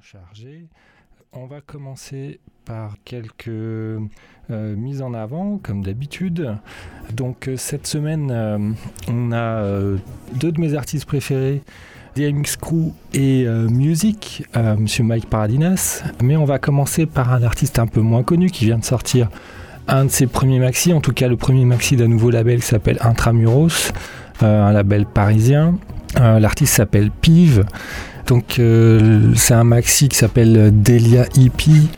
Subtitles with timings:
[0.00, 0.68] chargé.
[1.32, 3.98] On va commencer par quelques euh,
[4.48, 6.54] mises en avant, comme d'habitude.
[7.12, 8.58] Donc euh, cette semaine, euh,
[9.08, 9.64] on a
[10.34, 11.62] deux de mes artistes préférés,
[12.14, 16.04] DMX Crew et Music, Monsieur Mike Paradinas.
[16.22, 19.30] Mais on va commencer par un artiste un peu moins connu qui vient de sortir
[19.88, 22.66] un de ses premiers maxi, en tout cas le premier maxi d'un nouveau label qui
[22.66, 23.92] s'appelle Intramuros,
[24.42, 25.78] un label parisien.
[26.14, 27.64] L'artiste s'appelle Pive.
[28.32, 31.90] Donc euh, c'est un maxi qui s'appelle Delia Hippie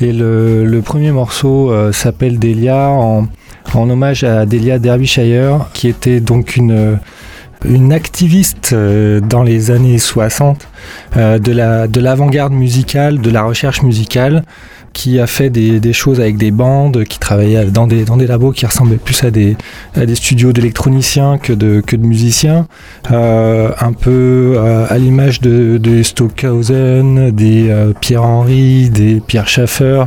[0.00, 3.26] et le, premier morceau euh, s'appelle Delia en,
[3.74, 10.66] hommage à Delia Derbyshire qui était donc une activiste euh, dans les années 60
[11.14, 14.44] de l'avant-garde musicale, de la recherche musicale,
[14.92, 18.52] qui a fait des, choses avec des bandes, qui travaillait dans des, dans des labos
[18.52, 19.56] qui ressemblaient plus à des,
[19.94, 22.66] à des studios d'électroniciens que de, que de musiciens,
[23.10, 29.48] euh, un peu euh, à l'image de, de Stockhausen, des euh, Pierre Henry, des Pierre
[29.48, 30.04] Schaeffer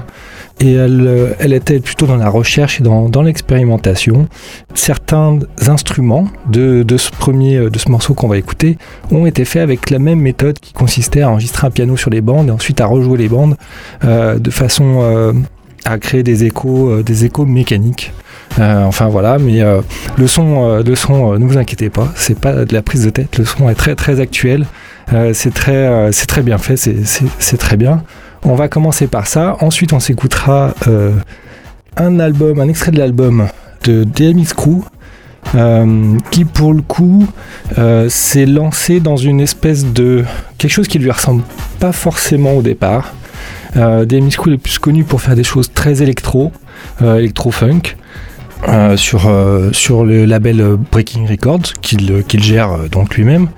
[0.60, 4.28] et elle, euh, elle, était plutôt dans la recherche et dans, dans l'expérimentation.
[4.74, 8.78] Certains instruments de, de, ce premier, euh, de ce morceau qu'on va écouter
[9.12, 12.22] ont été faits avec la même méthode qui consistait à enregistrer un piano sur les
[12.22, 13.56] bandes et ensuite à rejouer les bandes
[14.04, 15.34] euh, de façon euh,
[15.86, 18.12] à créer des échos, euh, des échos mécaniques.
[18.58, 19.62] enfin voilà, mais
[20.18, 23.38] le son, le son, ne vous inquiétez pas, c'est pas de la prise de tête.
[23.38, 24.66] Le son est très très actuel.
[25.34, 28.04] c'est très, c'est très bien fait, c'est très bien.
[28.48, 29.58] On va commencer par ça.
[29.60, 31.14] Ensuite, on s'écoutera euh,
[31.98, 33.48] un album, un extrait de l'album
[33.84, 34.84] de DMX Crew.
[35.54, 37.28] Euh, qui pour le coup
[37.78, 40.26] euh, s'est lancé dans une espèce de
[40.58, 41.44] quelque chose qui lui ressemble
[41.80, 43.14] pas forcément au départ.
[43.76, 46.52] DMX Crew est plus connu pour faire des choses très électro,
[47.02, 47.96] électro-funk.
[48.68, 53.50] Euh, sur, euh, sur le label euh, Breaking Records qu'il gère donc lui-même.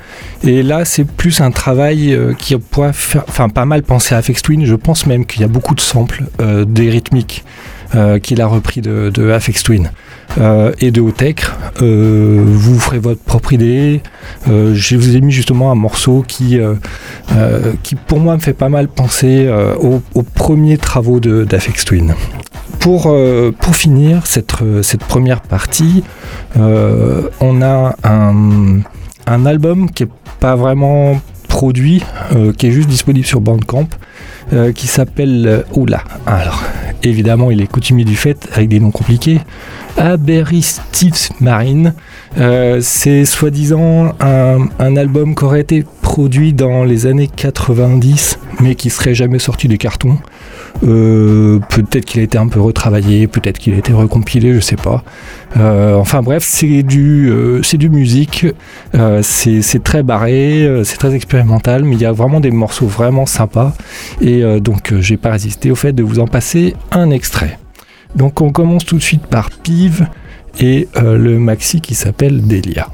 [0.44, 4.42] Et là, c'est plus un travail qui pourrait faire, enfin, pas mal penser à Afex
[4.42, 4.66] Twin.
[4.66, 6.24] Je pense même qu'il y a beaucoup de samples
[6.68, 7.44] des rythmiques
[8.22, 9.92] qu'il a repris de, de Afex Twin.
[10.80, 11.46] Et de Otech,
[11.80, 14.02] vous ferez votre propre idée.
[14.46, 16.60] je vous ai mis justement un morceau qui,
[18.08, 19.50] pour moi me fait pas mal penser
[19.80, 22.14] aux, premiers travaux d'Afex Twin.
[22.80, 26.04] Pour, euh, finir cette, euh, première partie,
[26.58, 32.04] euh, on a un, album qui n'est pas vraiment produit,
[32.58, 33.88] qui est juste disponible sur Bandcamp,
[34.74, 36.04] qui s'appelle Oula.
[37.04, 39.40] Évidemment, il est coutumier du fait avec des noms compliqués.
[39.98, 41.94] Aberistifs Marine.
[42.82, 49.16] c'est soi-disant un, album qui aurait été produit dans les années 90, mais qui serait
[49.16, 50.18] jamais sorti des cartons.
[50.84, 54.76] Euh, peut-être qu'il a été un peu retravaillé, peut-être qu'il a été recompilé, je sais
[54.76, 55.04] pas.
[55.58, 58.46] Euh, enfin bref, c'est du, euh, du musique,
[59.22, 63.74] c'est très barré, c'est très expérimental, mais il y a vraiment des morceaux vraiment sympas.
[64.22, 67.60] Et donc j'ai pas résisté au fait de vous en passer un extrait.
[68.16, 70.08] Donc on commence tout de suite par Pive
[70.60, 72.88] et le maxi qui s'appelle Delia.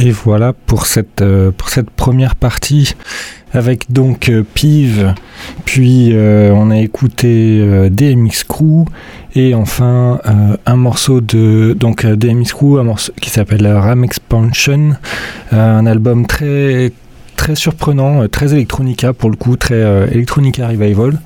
[0.00, 1.24] Et voilà pour cette,
[1.56, 2.94] pour cette première partie
[3.52, 5.12] avec donc Pive,
[5.64, 8.84] puis on a écouté DMX Crew
[9.34, 10.20] et enfin
[10.64, 14.90] un morceau de donc DMX Crew, un morceau qui s'appelle Ram Expansion,
[15.50, 16.92] un album très
[17.34, 19.80] très surprenant, très electronica pour le coup, très
[20.12, 21.18] electronica revival.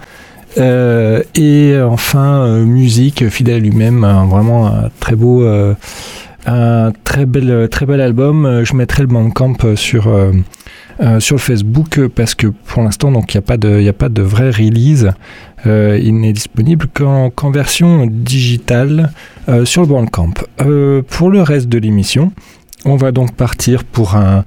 [0.59, 5.75] Euh, et enfin, euh, musique, fidèle lui-même, vraiment très beau, euh,
[6.47, 8.63] un très bel, très bel album.
[8.65, 10.05] Je mettrai le Bandcamp sur,
[11.19, 14.09] sur le Facebook parce que pour l'instant, donc il n'y a, pas de, a pas
[14.09, 15.11] de release.
[15.65, 19.13] il n'est disponible qu'en version digitale
[19.65, 20.35] sur le Bandcamp.
[21.09, 22.33] pour le reste de l'émission,
[22.85, 24.45] on va donc partir pour un,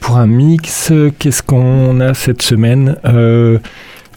[0.00, 0.92] pour un mix.
[1.18, 2.96] Qu'est-ce qu'on a cette semaine?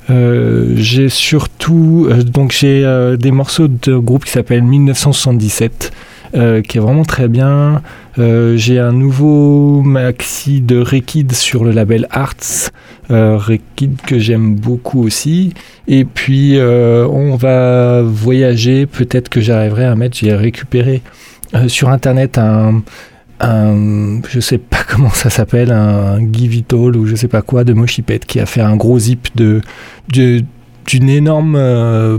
[0.10, 5.92] Euh, j'ai surtout euh, donc j'ai euh, des morceaux de groupe qui s'appelle 1977
[6.34, 7.82] qui est vraiment très bien.
[8.18, 12.72] j'ai un nouveau maxi de Rekid sur le label Arts,
[13.10, 15.54] Rekid que j'aime beaucoup aussi.
[15.88, 21.02] Et puis on va voyager, peut-être que j'arriverai à mettre, j'ai récupéré
[21.68, 22.82] sur internet un,
[23.40, 27.64] un, je sais pas comment ça s'appelle, un It All ou je sais pas quoi
[27.64, 29.62] de Moshipet qui a fait un gros zip de,
[30.10, 32.18] d'une énorme euh,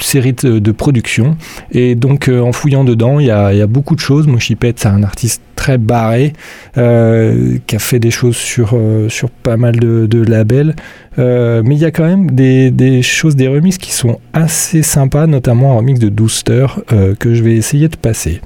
[0.00, 1.36] série de, production.
[1.70, 4.26] Et donc euh, en fouillant dedans, il y a, beaucoup de choses.
[4.26, 6.32] Moshipet, c'est un artiste très barré
[6.76, 8.76] euh, qui a fait des choses sur,
[9.08, 10.74] sur pas mal de, labels.
[11.18, 15.26] mais il y a quand même des, des, choses, des remixes qui sont assez sympas,
[15.26, 16.66] notamment un remix de Dooster
[17.18, 18.40] que je vais essayer de passer.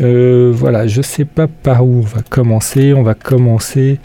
[0.00, 2.92] Euh, voilà, je sais pas par où on va commencer.
[2.94, 3.98] On va commencer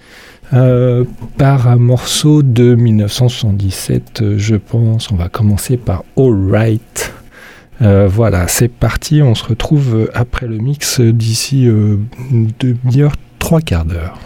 [0.53, 1.03] euh,
[1.37, 5.11] par un morceau de 1977, je pense.
[5.11, 7.13] On va commencer par All Right.
[7.81, 9.21] Euh, voilà, c'est parti.
[9.21, 12.07] On se retrouve après le mix d'ici une
[12.59, 14.17] demi-heure, trois quarts d'heure.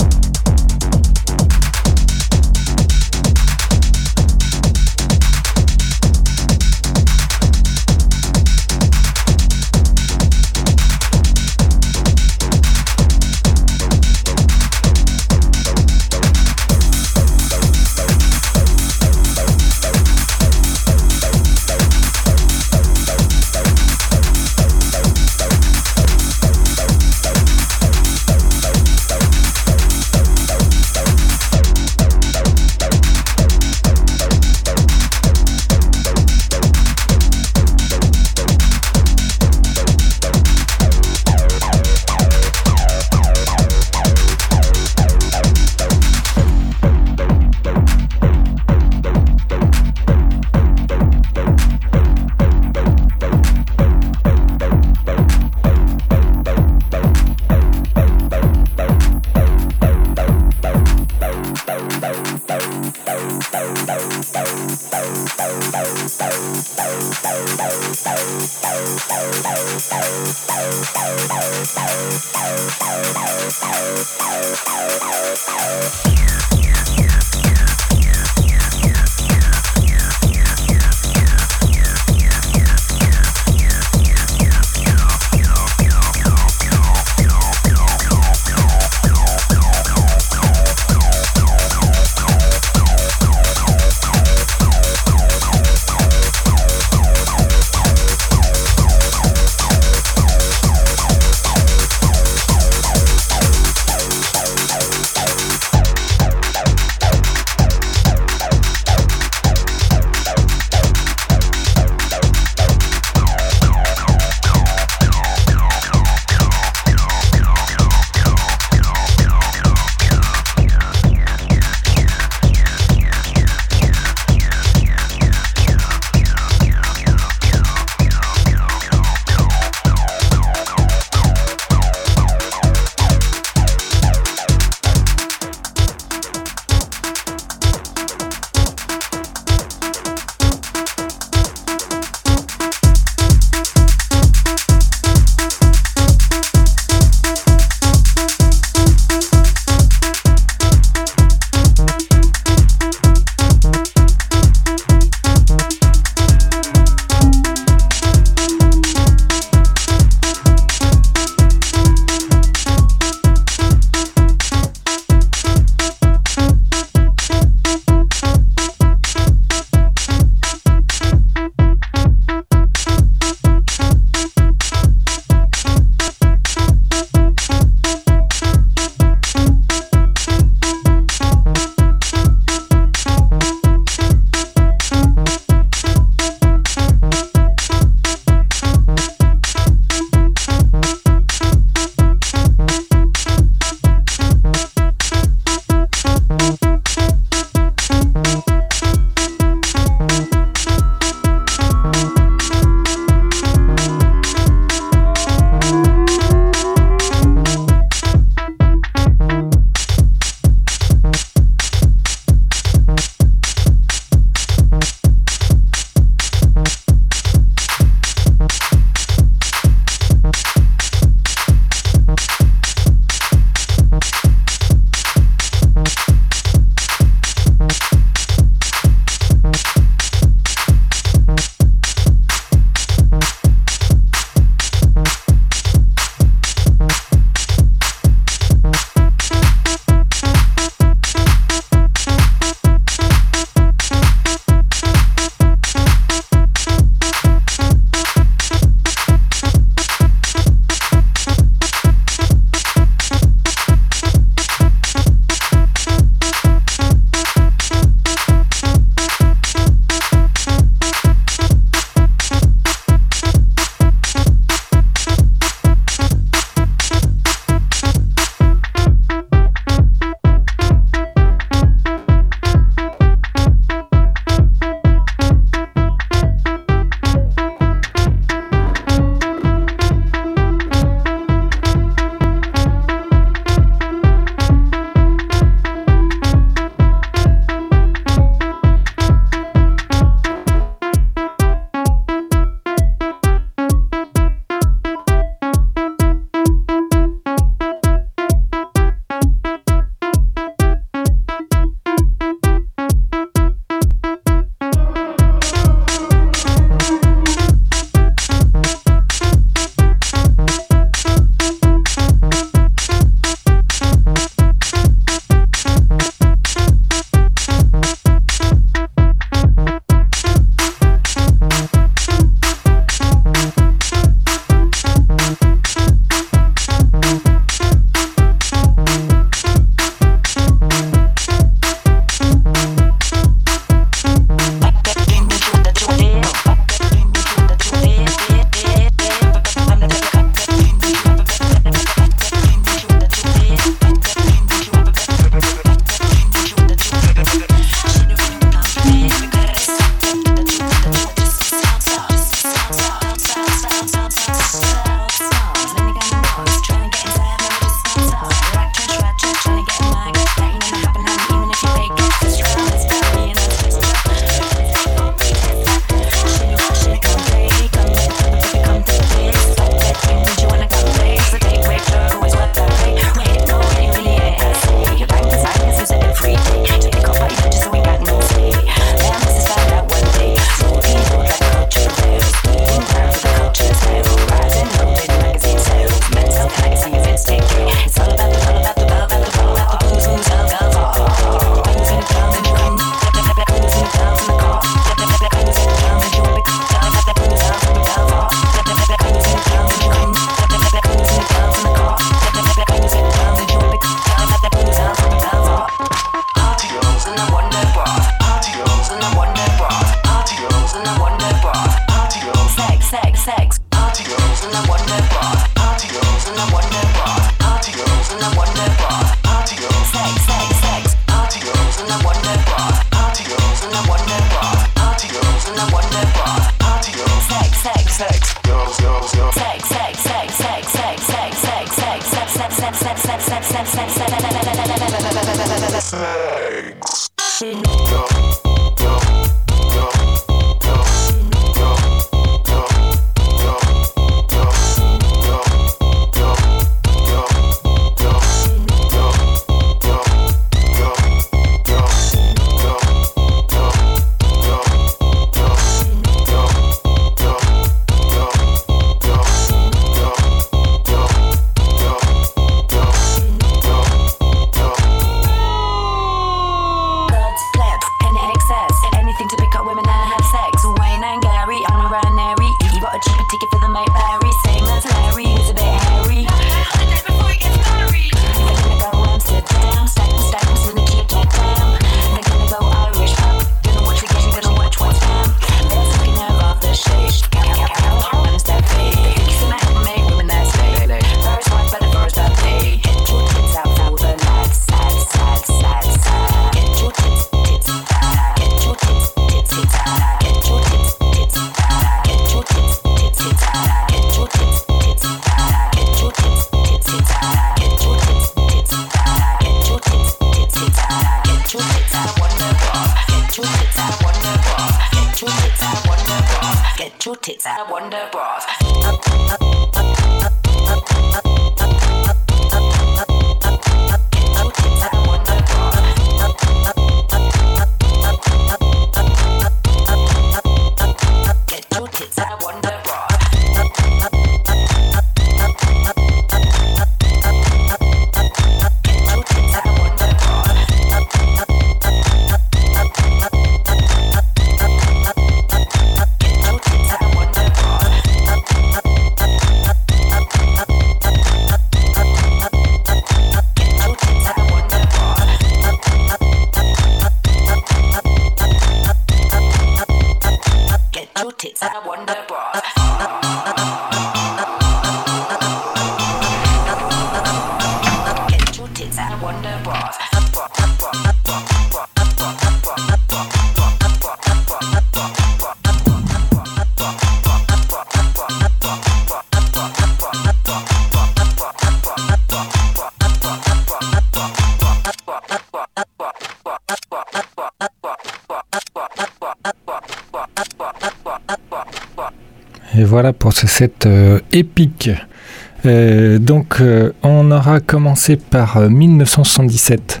[595.66, 600.00] Euh, donc euh, on aura commencé par 1977,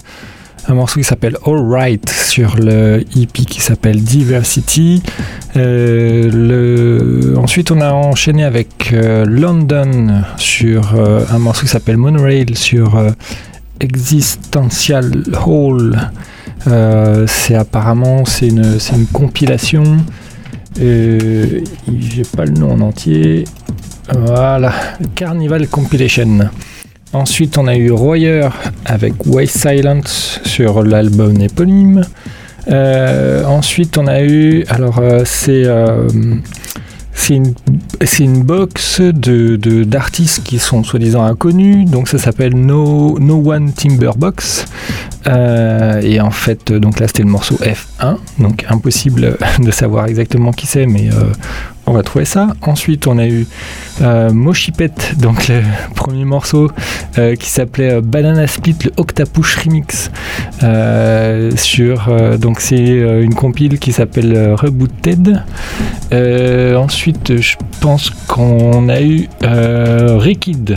[0.68, 5.02] un morceau qui s'appelle All Right sur le EP qui s'appelle Diversity.
[5.56, 13.00] Ensuite on a enchaîné avec London sur un morceau qui s'appelle Monorail sur
[13.80, 15.98] Existential Hall.
[17.26, 18.78] c'est apparemment c'est une,
[19.12, 19.84] compilation
[20.80, 21.60] euh,
[21.98, 23.44] J'ai pas le nom en entier.
[24.14, 24.72] Voilà,
[25.14, 26.50] Carnival Compilation.
[27.12, 28.48] Ensuite, on a eu Royer
[28.84, 32.02] avec Waste Silence sur l'album éponyme.
[32.68, 36.08] Euh, ensuite, on a eu, alors euh, c'est euh,
[37.14, 37.34] c'est
[38.24, 44.66] une, box d'artistes qui sont soi-disant inconnus, donc ça s'appelle no One Timber Box.
[45.26, 50.52] Euh, et en fait, donc là c'était le morceau F1, donc impossible de savoir exactement
[50.52, 51.32] qui c'est, mais euh,
[51.88, 52.48] on va trouver ça.
[52.62, 53.46] Ensuite, on a eu
[54.02, 55.62] euh, Moshipet, donc le
[55.94, 56.70] premier morceau
[57.16, 60.10] euh, qui s'appelait euh, Banana Split, le Octapush Remix.
[61.56, 65.42] sur, donc c'est une compile qui s'appelle Rebooted.
[66.12, 70.76] ensuite, je pense qu'on a eu Rikid.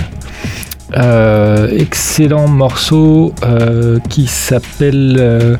[0.97, 5.55] Euh, excellent morceau euh, qui s'appelle euh,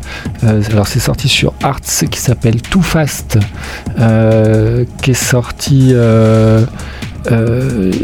[0.72, 3.40] alors c'est sorti sur Arts qui s'appelle Too Fast
[5.02, 5.94] qui est sorti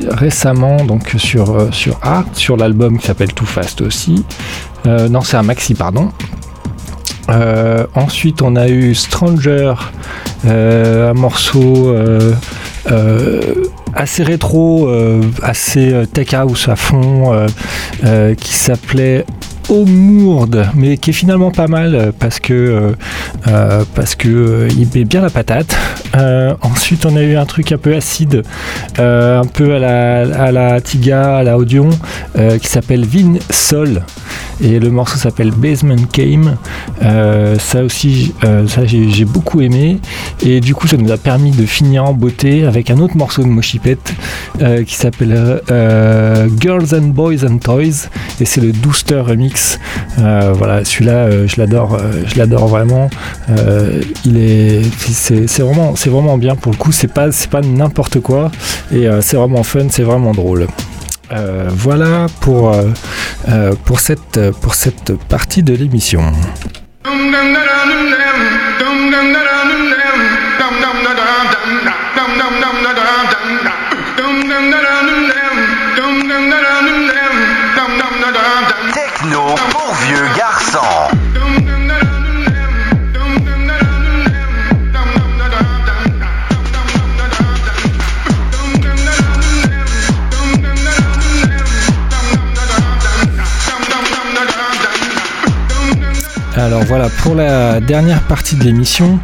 [0.10, 4.24] récemment donc sur sur Art sur l'album qui s'appelle Too Fast aussi.
[4.86, 6.12] Non c'est un maxi pardon.
[7.94, 9.74] Ensuite on a eu Stranger
[10.46, 11.94] un morceau
[13.98, 17.48] assez rétro, euh, assez euh, tech house à fond,
[18.06, 19.26] euh, qui s'appelait
[19.70, 22.96] Mourde, mais qui est finalement pas mal parce que
[23.96, 25.76] parce que il met bien la patate.
[26.62, 28.44] ensuite, on a eu un truc un peu acide,
[28.98, 31.90] un peu à la, à la Tiga, à la Audion,
[32.62, 34.04] qui s'appelle Vin Sol.
[34.60, 36.58] Et le morceau s'appelle Basement Game.
[37.04, 40.00] Euh, ça aussi, euh, ça j'ai beaucoup aimé.
[40.44, 43.44] Et du coup, ça nous a permis de finir en beauté avec un autre morceau
[43.44, 44.00] de Moshipet
[44.62, 45.62] euh, qui s'appelle
[46.60, 48.10] Girls and Boys and Toys.
[48.42, 49.57] Et c'est le Dooster Remix.
[50.18, 53.10] Voilà, celui-là, je l'adore, je l'adore vraiment.
[54.26, 56.92] il est, c'est vraiment, c'est vraiment bien pour le coup.
[56.92, 58.52] C'est pas, c'est pas n'importe quoi.
[58.92, 60.68] Et c'est vraiment fun, c'est vraiment drôle.
[61.32, 62.84] Euh, voilà pour, euh,
[63.50, 66.22] euh, pour, cette, pour cette partie de l'émission.
[78.94, 79.97] Techno pour
[96.56, 99.20] Alors voilà, pour la dernière partie de l'émission,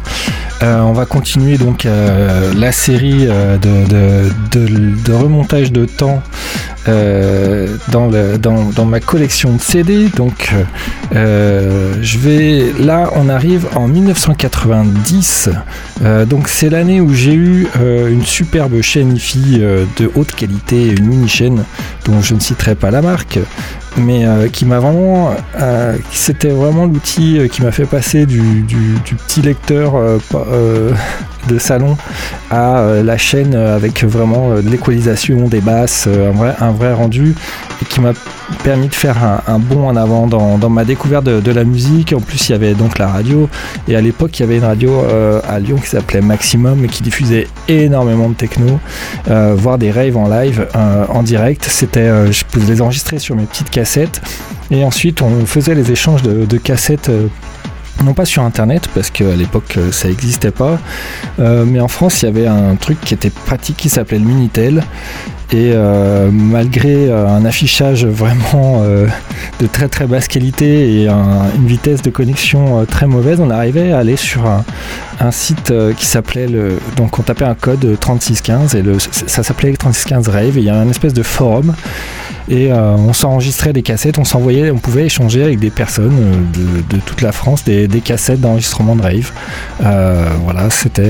[0.62, 6.22] euh, on va continuer donc euh, la série euh, de, remontage de temps
[6.86, 10.08] dans, dans, ma collection de CD.
[10.16, 10.52] Donc
[11.12, 15.50] je vais là, on arrive en 1990.
[16.26, 19.60] donc c'est l'année où j'ai eu une superbe chaîne IFI
[19.96, 21.64] de haute qualité, une mini chaîne
[22.04, 23.38] dont je ne citerai pas la marque,
[23.96, 25.34] mais euh, qui m'a vraiment.
[25.60, 28.64] Euh, c'était vraiment l'outil euh, qui m'a fait passer du,
[29.26, 29.94] petit lecteur
[31.46, 31.96] de salon
[32.50, 37.34] à euh, la chaîne avec vraiment de l'équalisation, des basses, un vrai, un rendu
[37.82, 38.12] et qui m'a
[38.62, 39.16] permis de faire
[39.46, 42.12] un, bond en avant dans, ma découverte de, la musique.
[42.12, 43.48] En plus, il y avait donc la radio
[43.88, 45.02] et à l'époque, il y avait une radio
[45.48, 48.78] à Lyon qui s'appelait Maximum et qui diffusait énormément de techno,
[49.26, 50.66] voire des raves en live,
[51.08, 51.66] en direct.
[51.68, 54.20] C'était, je pouvais les enregistrer sur mes petites cassettes
[54.70, 57.10] et ensuite, on faisait les échanges de, cassettes.
[58.00, 60.78] Euh, non pas sur internet parce qu'à l'époque euh, ça n'existait pas,
[61.38, 64.24] euh, mais en France il y avait un truc qui était pratique qui s'appelait le
[64.24, 64.82] Minitel.
[65.52, 65.72] Et
[66.32, 73.06] malgré un affichage vraiment de très très basse qualité et une vitesse de connexion très
[73.06, 74.64] mauvaise, on arrivait à aller sur un,
[75.30, 76.78] site qui s'appelait le.
[76.96, 78.82] Donc on tapait un code 3615 et
[79.26, 81.74] ça s'appelait 3615 Rave et il y a un espèce de forum
[82.48, 86.18] et euh, on s'enregistrait des cassettes, on s'envoyait, on pouvait échanger avec des personnes
[86.58, 89.32] euh, de, toute la France des, cassettes d'enregistrement de rave.
[89.82, 91.02] Euh, voilà, c'était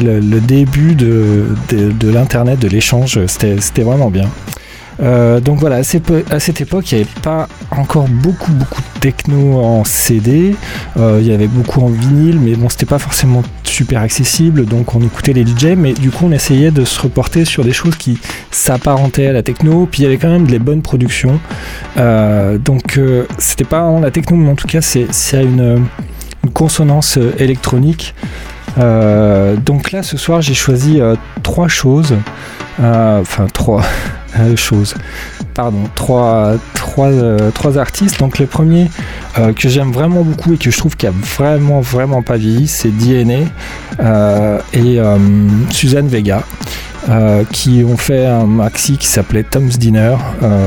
[0.00, 4.28] le, début de l'internet, de l'échange, c'était vraiment bien.
[5.00, 9.60] Euh, donc voilà, à, cette époque, il n'y avait pas encore beaucoup, beaucoup de techno
[9.60, 10.54] en CD.
[10.96, 14.66] Euh, il y avait beaucoup en vinyle, mais bon, c'était pas forcément super accessible.
[14.66, 17.72] Donc on écoutait les DJ, mais du coup, on essayait de se reporter sur des
[17.72, 18.18] choses qui
[18.50, 19.86] s'apparentaient à la techno.
[19.90, 21.40] Puis il y avait quand même des bonnes productions.
[21.96, 23.00] Euh, donc
[23.38, 25.86] c'était pas la techno, mais en tout cas, c'est à une,
[26.44, 28.14] une, consonance électronique.
[28.76, 31.00] Donc là, ce soir, j'ai choisi
[31.42, 32.16] trois choses.
[32.78, 33.82] Enfin, trois.
[34.38, 34.94] Euh, chose.
[35.54, 38.18] Pardon, euh, trois artistes.
[38.18, 38.90] Donc le premier
[39.38, 42.68] euh, que j'aime vraiment beaucoup et que je trouve qu'il a vraiment vraiment pas vieilli,
[42.68, 43.46] c'est DNA
[44.72, 44.98] et
[45.70, 46.42] Suzanne Vega.
[47.50, 50.16] qui ont fait un maxi qui s'appelait Tom's Dinner.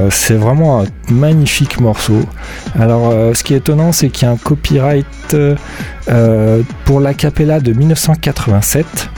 [0.09, 2.21] c'est vraiment un magnifique morceau.
[2.79, 5.35] Alors, ce qui est étonnant, c'est qu'il y a un copyright
[6.85, 9.09] pour l'acapella de 1987.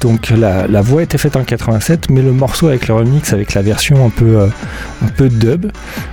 [0.00, 3.54] Donc la, la, voix était faite en 87, mais le morceau avec le remix, avec
[3.54, 5.66] la version un peu, euh, dub,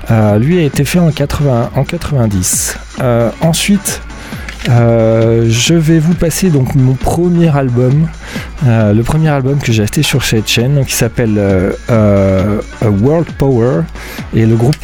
[0.10, 2.78] euh, lui a été fait en, 80, en 90.
[3.02, 4.02] Euh, ensuite,
[4.66, 8.08] je vais vous passer donc mon premier album,
[8.66, 11.38] le premier album que j'ai acheté sur cette chaîne, qui s'appelle
[12.82, 13.82] World Power,
[14.34, 14.78] et le groupe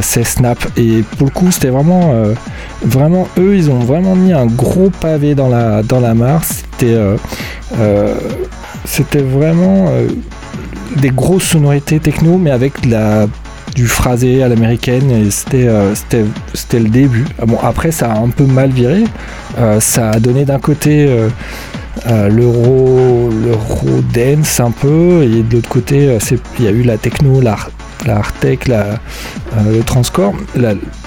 [0.00, 0.58] c'est Snap.
[0.78, 2.14] Et pour le coup, c'était vraiment,
[2.82, 6.42] vraiment eux, ils ont vraiment mis un gros pavé dans la, dans la mare.
[6.44, 6.96] C'était
[8.84, 10.08] c'était vraiment euh,
[10.96, 12.74] des grosses sonorités techno, mais avec
[13.74, 15.94] du phrasé à l'américaine et c'était euh,
[16.72, 17.26] le début.
[17.40, 19.04] Ah après ça a un peu mal viré.
[19.80, 21.08] ça a donné d'un côté
[22.06, 26.16] l'euro l'euro dance un peu et de l'autre côté
[26.58, 27.70] il y a eu la techno, l'art
[28.06, 28.96] la Artec, euh,
[29.70, 30.34] le Transcorp.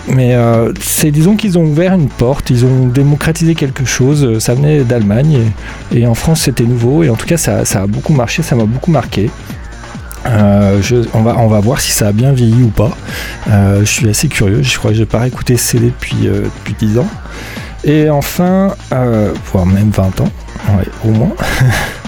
[0.07, 4.23] mais euh, c'est disons qu'ils ont ouvert une porte, ils ont démocratisé quelque chose.
[4.23, 5.51] Euh, ça venait d'Allemagne
[5.93, 8.65] et, en France c'était nouveau et en tout cas ça, a beaucoup marché, ça m'a
[8.65, 9.29] beaucoup marqué.
[10.25, 12.91] on, va, on va voir si ça a bien vieilli ou pas.
[13.47, 16.99] je suis assez curieux, je crois que j'ai pas écouté ce CD depuis, depuis 10
[16.99, 17.07] ans.
[17.83, 18.75] Et enfin,
[19.51, 20.29] voire même 20 ans,
[21.03, 21.33] au moins.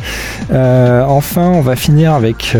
[0.53, 2.55] enfin, on va finir avec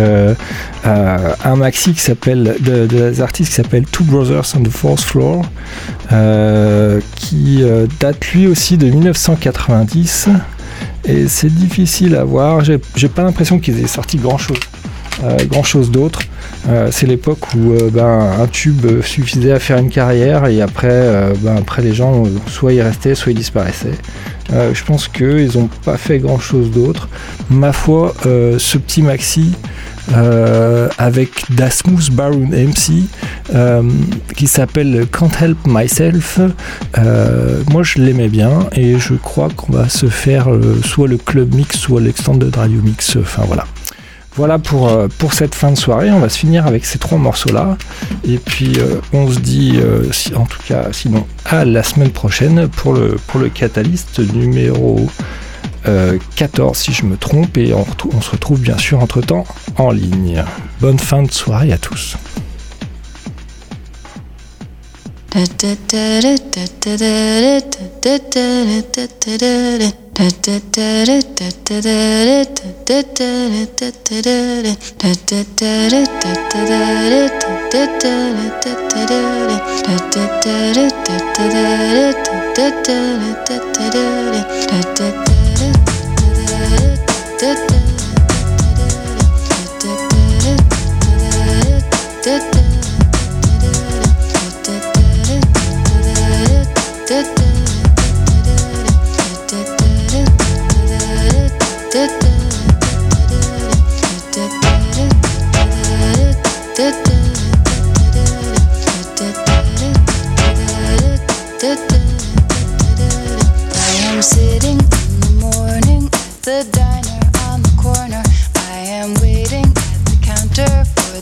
[0.85, 2.01] euh, un maxi qui
[2.43, 5.45] de, de artistes qui s'appelle Two Brothers on the Fourth Floor,
[6.11, 10.27] euh, qui euh, date lui aussi de 1990
[11.05, 12.63] et c'est difficile à voir.
[12.63, 14.59] J'ai pas l'impression qu'ils aient sorti grand chose,
[15.49, 16.19] grand chose d'autre.
[16.91, 21.81] C'est l'époque où ben, un tube suffisait à faire une carrière et après, ben, après
[21.81, 23.98] les gens soit ils restaient, soit ils disparaissaient.
[24.49, 27.10] je pense qu'ils n'ont pas fait grand chose d'autre.
[27.49, 29.52] Ma foi, ce petit maxi,
[30.11, 33.07] euh, avec Dasmus Baron MC
[33.56, 33.81] euh,
[34.35, 36.40] qui s'appelle Can't Help Myself.
[36.98, 40.48] Euh, moi je l'aimais bien et je crois qu'on va se faire
[40.84, 43.15] soit le club mix soit l'extended radio mix.
[43.15, 43.65] Enfin voilà.
[44.35, 46.11] Voilà pour, pour cette fin de soirée.
[46.11, 47.77] On va se finir avec ces trois morceaux-là.
[48.27, 48.77] Et puis
[49.11, 49.80] on se dit,
[50.35, 55.07] en tout cas, sinon, à la semaine prochaine pour le, pour le Catalyst numéro
[56.35, 59.45] 14 euh, si je me trompe et on, on se retrouve bien sûr entre temps
[59.77, 60.43] en ligne.
[60.80, 62.18] Bonne fin de soirée à tous.
[65.34, 65.39] Da
[92.26, 92.62] da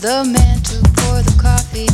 [0.02, 1.86] the man to pour the coffee,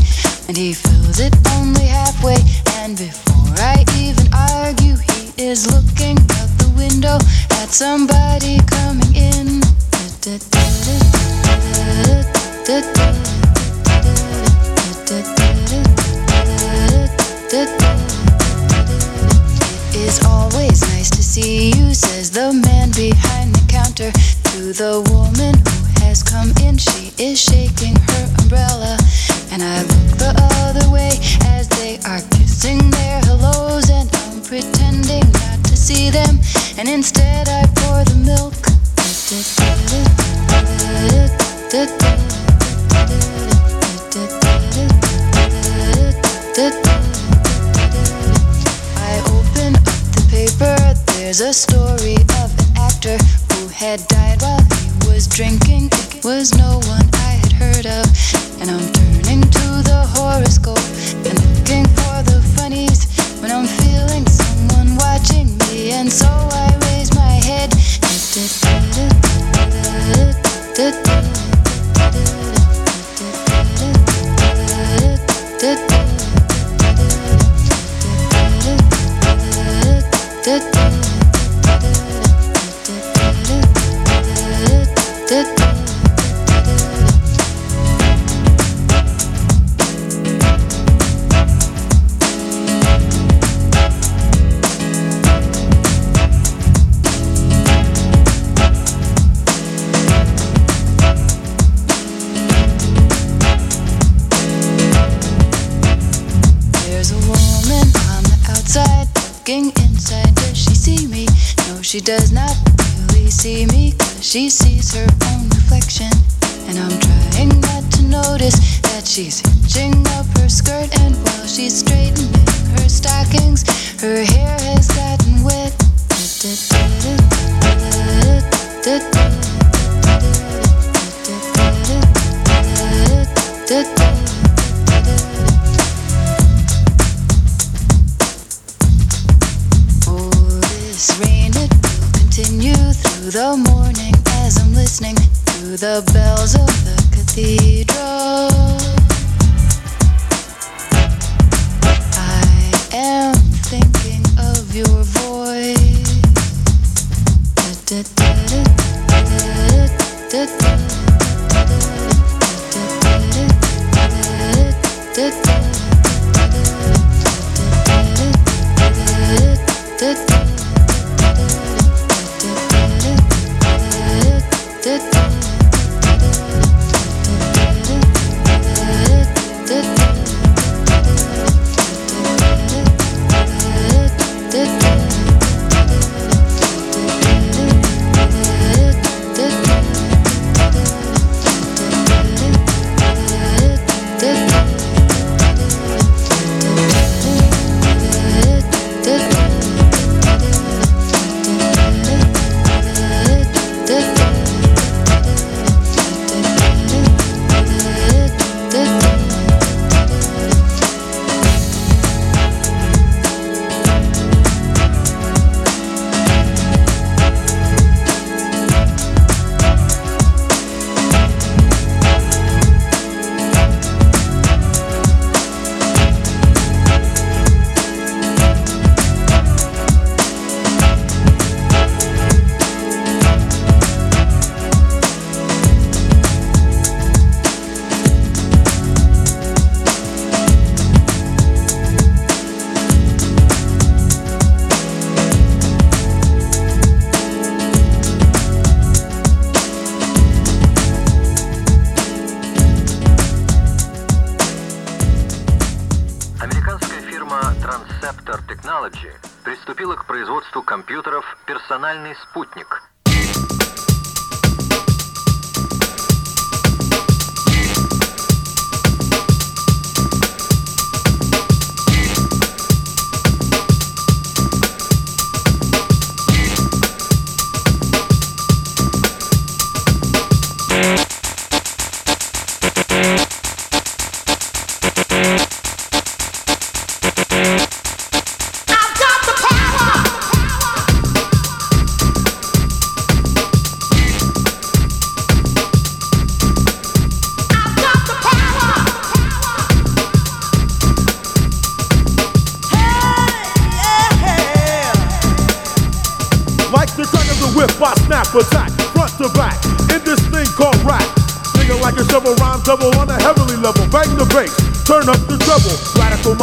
[0.49, 2.39] and he fills it only halfway.
[2.81, 7.19] And before I even argue, he is looking out the window
[7.61, 8.18] at somebody.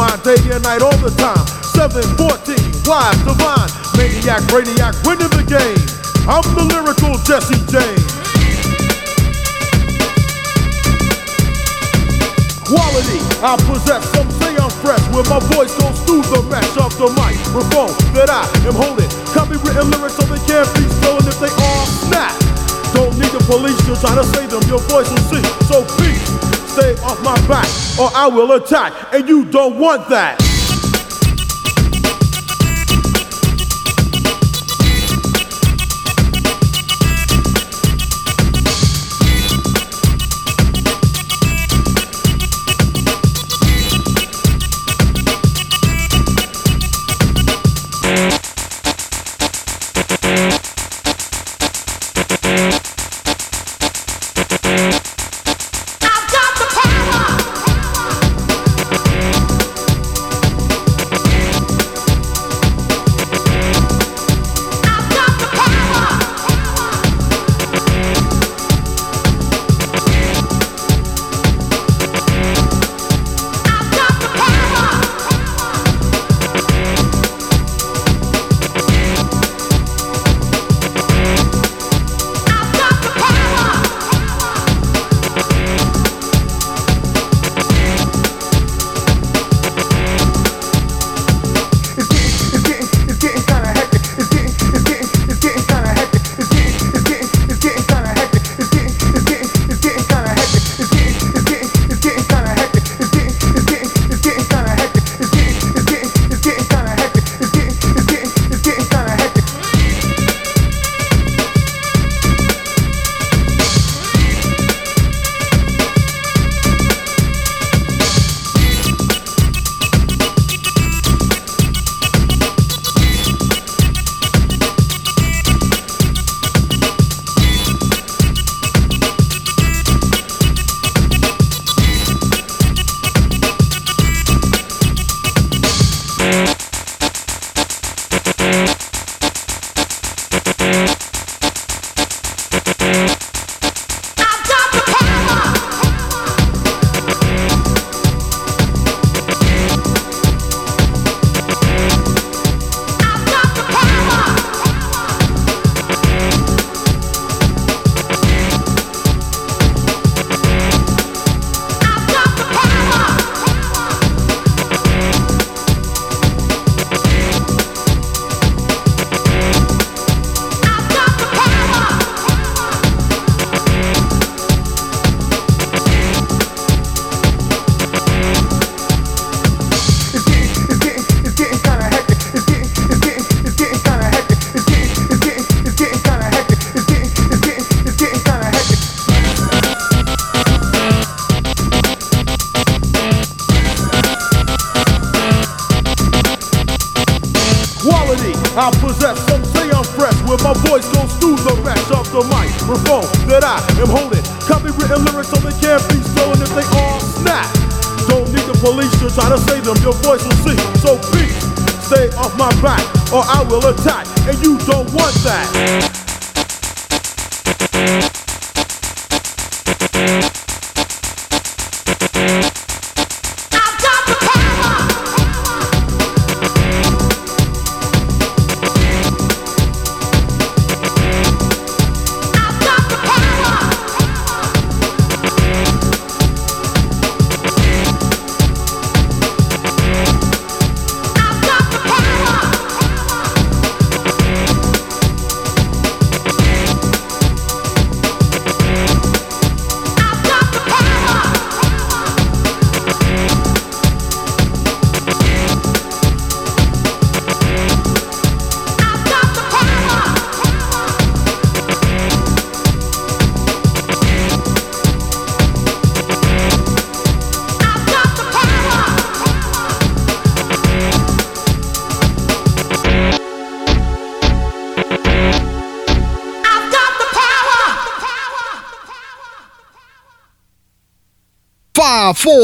[0.06, 1.42] Mind day and night all the time.
[1.74, 2.54] 714,
[2.86, 5.82] wise, divine, maniac, brainiac, winning the game.
[6.30, 8.06] I'm the lyrical Jesse James.
[12.66, 14.02] Quality, I possess.
[14.14, 18.30] Some say I'm fresh when my voice goes through the mesh of the microphone that
[18.30, 19.10] I am holding.
[19.34, 22.34] Copywritten lyrics so they can't be stolen if they are snap.
[22.94, 24.62] Don't need the police to try to save them.
[24.66, 25.44] Your voice will see.
[25.70, 26.26] So peace,
[26.76, 27.66] stay off my back
[27.98, 30.45] or I will attack, and you don't want that.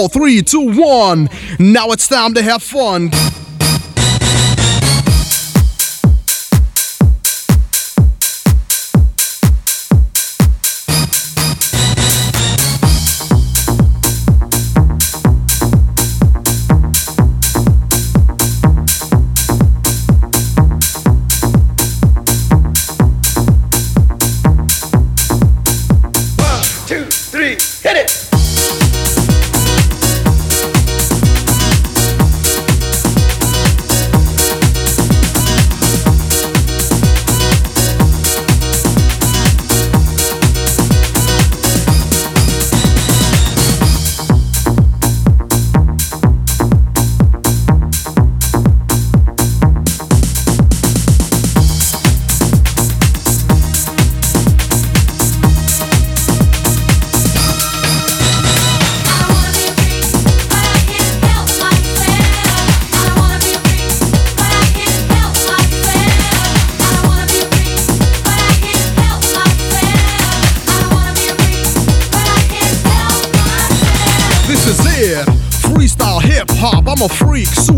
[0.02, 1.28] Four, three, two, one.
[1.58, 3.10] Now it's time to have fun.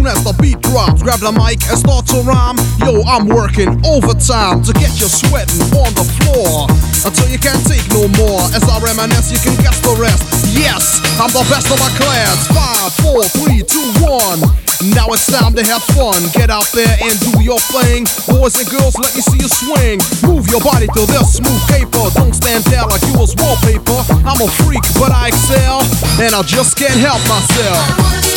[0.05, 2.61] Soon as the beat drops, grab the mic and start to rhyme.
[2.85, 6.69] Yo, I'm working overtime to get you sweating on the floor
[7.09, 8.45] until you can't take no more.
[8.53, 10.21] As I reminisce, you can guess the rest.
[10.53, 12.37] Yes, I'm the best of my class.
[12.53, 14.45] Five, four, three, two, one.
[14.93, 16.21] Now it's time to have fun.
[16.37, 18.05] Get out there and do your thing.
[18.29, 20.05] Boys and girls, let me see you swing.
[20.21, 22.13] Move your body to this smooth paper.
[22.13, 24.05] Don't stand there like you was wallpaper.
[24.29, 25.81] I'm a freak, but I excel.
[26.21, 28.34] And I just can't help myself.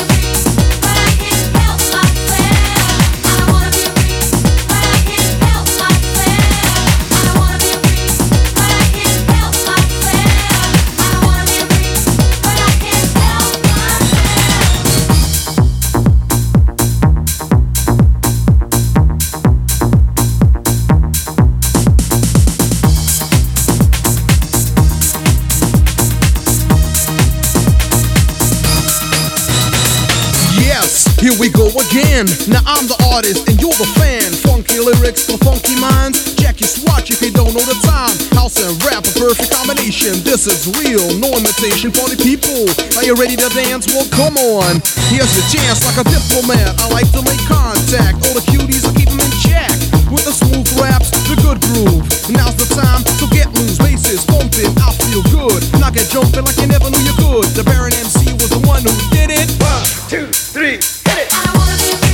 [31.86, 32.26] Again.
[32.50, 34.34] Now I'm the artist and you're the fan.
[34.42, 36.38] Funky lyrics for funky minds.
[36.58, 38.18] Your swatch if you don't know the time.
[38.34, 40.18] House and rap, a perfect combination.
[40.26, 42.66] This is real, no imitation for the people.
[42.98, 43.86] Are you ready to dance?
[43.94, 44.82] Well, come on.
[45.14, 46.82] Here's your chance, like a diplomat.
[46.82, 48.26] I like to make contact.
[48.26, 49.77] All the cuties, I keep them in check.
[50.28, 52.04] The smooth raps, the good groove.
[52.28, 54.76] Now's the time, to get loose, bases pumping.
[54.76, 57.48] I feel good, Now get jumping like you never knew you could.
[57.56, 59.48] The Baron MC was the one who did it.
[59.64, 62.07] One, two, three, hit it.